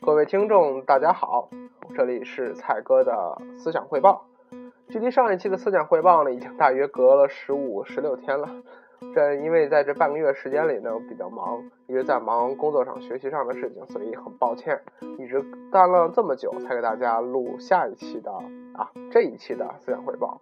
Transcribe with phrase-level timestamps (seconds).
[0.00, 1.48] 各位听众，大家好，
[1.94, 4.26] 这里是蔡哥的思想汇报。
[4.88, 8.48] 距离上一期的思想汇报呢，已经大约隔了十五、十六天了。
[9.12, 14.80] 这因为在这半个月时间里呢，我比较忙，一直在忙工作上、学习上的事情，所以很抱歉，
[15.18, 18.30] 一直干了这么久才给大家录下一期的
[18.74, 20.40] 啊这一期的思想汇报。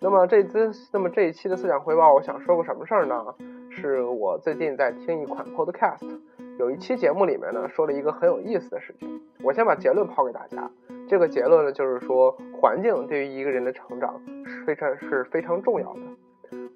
[0.00, 3.34] 那么这次，那么这一期的思想汇报，我想说个什么事儿呢？
[3.70, 6.20] 是我最近在听一款 podcast，
[6.58, 9.20] 有一期节目里面呢说了一个很有意思的事情。
[9.42, 10.70] 我先把结论抛给大家，
[11.08, 16.00] 这个结论呢就是说，环境对于一个人的成长是非常是非常重要的。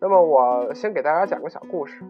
[0.01, 2.05] 那么我先给大家讲个小故事，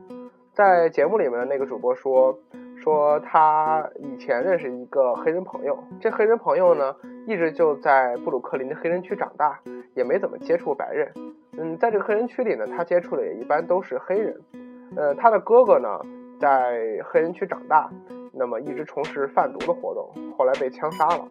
[0.52, 2.38] 在节目里面的那个主播说，
[2.76, 6.94] 说他以前认识一个黑人朋友，这黑人朋友呢
[7.26, 9.58] 一直就在布鲁克林的黑人区长大，
[9.94, 11.10] 也没怎么接触白人。
[11.56, 14.38] 嗯，在这个黑人区里呢，他接触的也一般都是黑人。
[14.94, 15.88] 呃，他的哥哥呢
[16.38, 17.90] 在黑人区长大，
[18.32, 21.26] 那么一直从事贩毒的活动，后来被枪杀了。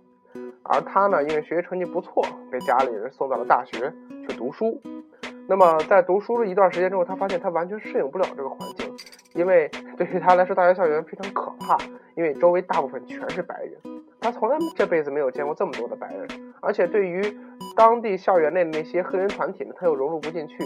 [0.64, 3.94] 而他呢，因为学习成绩不错，被家里人送到了大学
[4.28, 4.82] 去读书。
[5.48, 8.94] 那么在读书了一段时间之后，他发现他完全适应不了这个环境，
[9.34, 11.78] 因为对于他来说，大学校园非常可怕，
[12.16, 13.74] 因为周围大部分全是白人，
[14.20, 16.28] 他从来这辈子没有见过这么多的白人，
[16.60, 17.24] 而且对于
[17.78, 20.58] 当地校园内的那些黑人团体呢，他又融入不进去，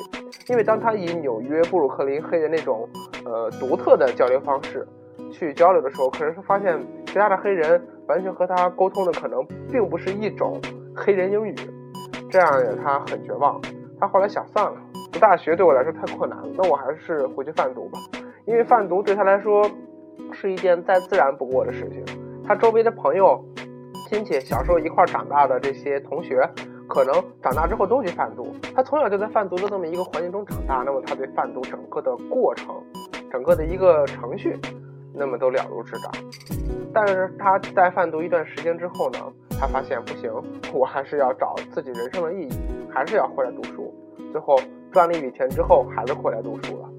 [0.48, 2.90] 因为当他以纽约布鲁克林黑人那种
[3.24, 4.88] 呃独特的交流方式
[5.32, 10.59] 去交流的时候，可能是发现其他的黑人完全和他沟通的可能并不是一种
[10.96, 11.54] 黑人英语，
[12.32, 13.62] 这样让他很绝望。
[14.02, 14.73] 他后来想算了，
[15.11, 17.99] 读大学对我来说太困难了，那我还是回去贩毒吧。
[18.45, 19.63] 因为贩毒对他来说
[20.33, 22.03] 是一件再自然不过的事情。
[22.44, 23.39] 他周围的朋友、
[24.09, 26.41] 亲戚，小时候一块长大的这些同学，
[26.89, 27.13] 可能
[27.44, 28.52] 长大之后都去贩毒。
[28.75, 32.73] 他从小就在贩毒的这么一个环境中长大，那么他对贩毒整个的过程、
[33.31, 34.59] 整个的一个程序，
[35.13, 36.11] 那么都了如指掌。
[36.91, 39.19] 但是他在贩毒一段时间之后呢，
[39.61, 40.31] 他发现不行，
[40.73, 42.49] 我还是要找自己人生的意义，
[42.89, 43.94] 还是要回来读书。
[44.31, 44.59] 最后
[44.91, 46.89] 赚了一笔钱之后，还是回来读书了。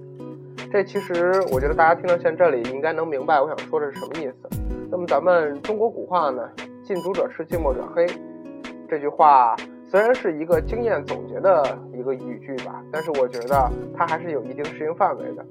[0.70, 4.48] 这其实我觉得大家听到现在这里，应该能明白我想说的是什么意思。
[4.92, 6.48] 那么咱们中国古话呢
[6.86, 8.06] ，“近朱者赤，近墨者黑”
[8.88, 9.56] 这句话
[9.88, 15.44] 虽然是一个经验总结的一个语句吧，但是我觉得它还是有一定适应范围的。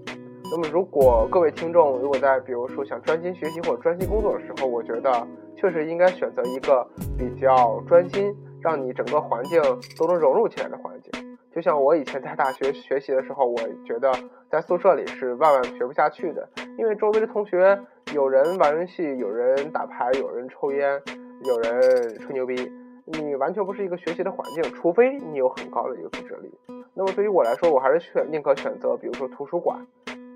[0.50, 5.28] 那么如果各位听众如果在比如说想专心学习或者专心工作的时候，我觉得
[5.62, 6.84] 确实应该选择一个
[7.16, 9.62] 比较专心，让你整个环境
[9.96, 11.38] 都能融入起来的环境。
[11.54, 14.12] 就像我以前在大学学习的时候，我觉得
[14.50, 16.50] 在宿舍里是万万学不下去的，
[16.80, 17.80] 因为周围的同学
[18.12, 21.00] 有人玩游戏，有人打牌，有人抽烟，
[21.44, 22.72] 有人吹牛逼，
[23.06, 26.52] 你完全不是一个学习的环境，除非你有很高的一个自制力。
[26.96, 29.78] 那么对于我来说，我还是选宁可选择，比如说图书馆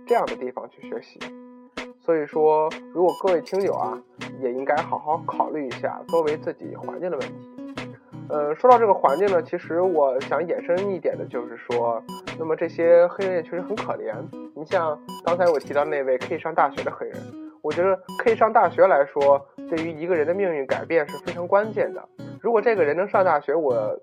[0.05, 1.17] 这样的地方去学习。
[2.05, 3.99] 所以说，如果各位听友啊，
[4.39, 7.33] 也应该好好考虑一下作为自己环境的问题。
[8.29, 11.99] 呃，说到这个环境呢，其实我想延伸一点的就是说，
[12.37, 14.13] 那么这些黑人也确实很可怜。
[14.55, 17.17] 你像刚才我提到那位可以上大学的黑人，
[17.63, 22.07] 我觉得可以上大学来说，对于一个人的命运改变是非常关键的。
[22.39, 23.99] 如果这个人能上大学，我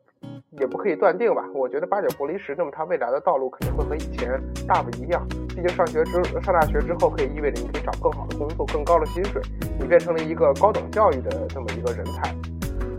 [0.50, 1.44] 也不可以断定吧。
[1.54, 5.26] 我觉得八九不离十，那么他未来的道路肯定会和以前大不一样。
[5.48, 9.40] 毕竟上学之上大学之后，可以意味着你可以找更好的工作、更高的薪水，
[9.78, 12.34] 你变成了一个高等教育的这么一个人才。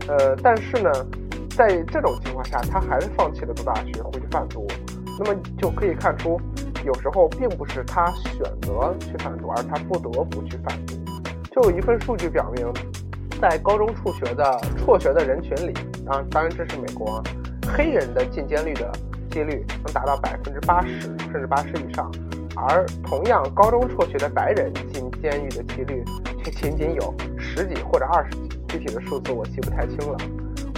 [0.07, 0.91] 呃，但是呢，
[1.55, 4.67] 在这种情况下，他还是放弃了读大学，回去贩毒。
[5.19, 6.39] 那么就可以看出，
[6.83, 10.95] 有时候并不是他选择去贩毒，而是他不得不去贩毒。
[11.51, 12.67] 就有一份数据表明，
[13.39, 15.73] 在高中辍学的辍学的人群里，
[16.07, 17.23] 啊，当然这是美国，
[17.75, 18.91] 黑人的进监狱的
[19.31, 22.11] 几率能达到百分之八十，甚至八十以上。
[22.55, 26.03] 而同样高中辍学的白人进监狱的几率
[26.43, 28.49] 却仅仅有十几或者二十几。
[28.67, 30.17] 具体的数字我记不太清了，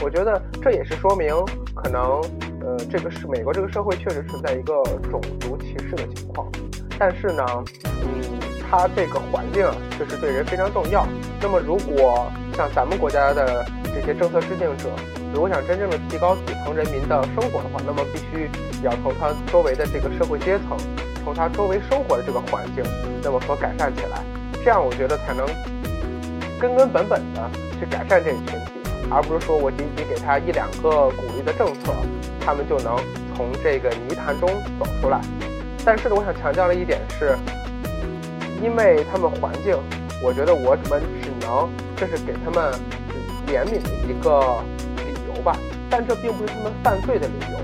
[0.03, 1.33] 我觉得这也是说明，
[1.73, 2.21] 可能，
[2.59, 6.45] 呃，这个是美国这个社会确实存在一个种族歧视的情况，
[6.99, 7.45] 但是呢，
[7.85, 8.37] 嗯，
[8.69, 9.65] 它这个环境
[9.97, 11.07] 确实对人非常重要。
[11.41, 14.89] 那么，如果像咱们国家的这些政策制定者，
[15.33, 18.49] 如果想真正的提高底层人民的生活的话，那么必须
[18.83, 20.77] 要从他周围的这个社会阶层，
[21.23, 22.83] 从他周围生活的这个环境，
[23.21, 24.23] 那么说改善起来，
[24.63, 25.45] 这样我觉得才能
[26.59, 27.49] 根根本本的。
[27.77, 28.79] 去改善这一群体，
[29.11, 31.93] 而不是说我仅仅给他一两个鼓励的政策，
[32.39, 32.95] 他们就能
[33.35, 34.47] 从这个泥潭中
[34.79, 35.19] 走出来。
[35.83, 37.35] 但是呢，我想强调的一点是，
[38.63, 39.75] 因为他们环境，
[40.23, 42.73] 我觉得我们只能这是给他们
[43.47, 44.61] 怜悯的一个
[45.05, 45.55] 理由吧，
[45.89, 47.59] 但这并不是他们犯罪的理由。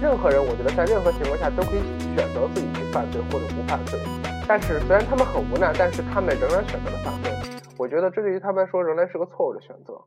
[0.00, 1.80] 任何人，我觉得在任何情况下都可以
[2.14, 3.98] 选择自己去犯罪或者不犯罪。
[4.46, 7.32] 但是虽然他们很无奈，但是他们仍然选择了犯罪。
[7.78, 9.98] 我觉得这对于他们来说仍然是个错误的选择。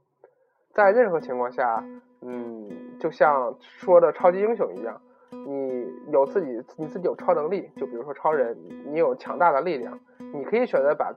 [0.74, 1.84] 在任何情况下，
[2.22, 2.70] 嗯，
[3.00, 5.02] 就像说的超级英雄一样，
[5.32, 9.98] 你有自己，你自己有超能力，就比如说超人，你有强大的力量，
[10.34, 11.14] 你可以选择把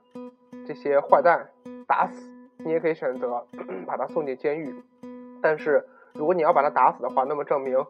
[0.65, 1.49] 这些坏蛋
[1.87, 2.31] 打死，
[2.65, 3.45] 你也可以选择
[3.87, 4.75] 把他送进监狱。
[5.41, 7.85] 但是如果你要把他打死的话，那么证明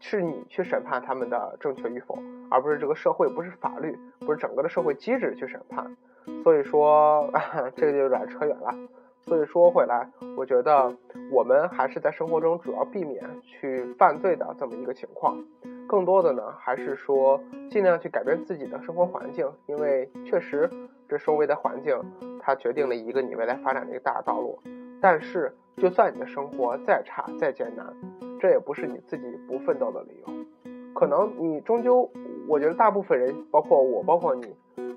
[0.00, 2.18] 是你去审判他们的正确与否，
[2.50, 5.96] 而不是这个社会，不是法律，不是整个的社会机制去审判。
[6.42, 7.30] 所以说，
[7.76, 8.74] 这个就有点扯远了。
[9.22, 10.96] 所以说回来，我觉得
[11.30, 15.36] 我们还是在生活中主要避免去犯罪的这么一个情况，
[15.86, 17.38] 更多的呢还是说
[17.70, 20.68] 尽量去改变自己的生活环境，因为确实
[21.10, 22.00] 这周围的环境
[22.40, 24.58] 它决定了一个你未来发展的一个大道路。
[25.00, 27.92] 但是就算你的生活再差再艰难，
[28.40, 30.32] 这也不是你自己不奋斗的理由。
[30.94, 32.10] 可能你终究，
[32.46, 34.54] 我觉得大部分人，包括我，包括你。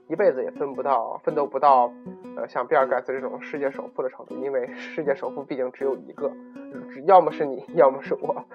[0.10, 1.92] 一辈子也奋不到、奋斗不到，
[2.36, 6.30] 呃，像比尔盖茨这种世界首富的程度，因为世界首富毕竟只有一个，
[7.06, 8.46] 要么是你，要么是我，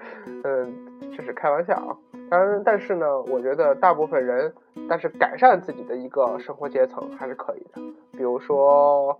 [0.43, 1.95] 嗯，这是开玩笑啊。
[2.29, 4.53] 当然，但是呢，我觉得大部分人，
[4.87, 7.81] 但是改善自己的一个生活阶层还是可以的。
[8.11, 9.19] 比如说，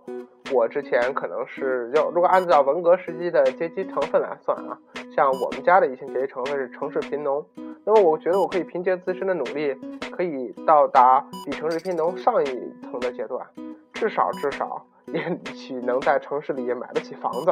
[0.52, 4.78] 我之前可能是要，如果按照文革时期的阶级成分来算啊，
[5.16, 7.44] 像我们家的一些阶级成分是城市贫农。
[7.84, 9.74] 那么我觉得我可以凭借自身的努力，
[10.12, 12.46] 可以到达比城市贫农上一
[12.82, 13.44] 层的阶段，
[13.92, 17.50] 至少至少也许能在城市里也买得起房子。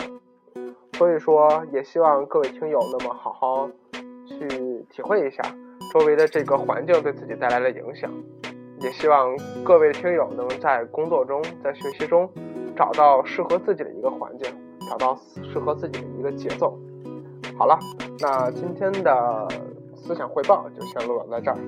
[0.93, 3.69] 所以说，也希望各位听友那么好好
[4.29, 4.47] 去
[4.91, 5.43] 体会一下
[5.93, 8.11] 周围的这个环境对自己带来的影响。
[8.81, 12.29] 也希望各位听友能在工作中、在学习中
[12.77, 14.49] 找到适合自己的一个环境，
[14.89, 15.19] 找到
[15.53, 16.79] 适合自己的一个节奏。
[17.57, 17.79] 好了，
[18.21, 19.49] 那今天的。
[20.01, 21.59] 思想汇报就先录在这儿。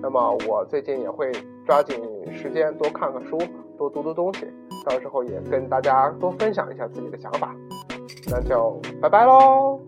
[0.00, 1.32] 那么我最近也会
[1.66, 2.00] 抓紧
[2.32, 3.36] 时间多看看书，
[3.76, 4.46] 多读读东西，
[4.86, 7.56] 到时候也跟大家多分享一下自己的想法。
[8.30, 9.80] 那就拜拜喽。